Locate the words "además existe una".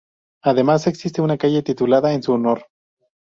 0.41-1.37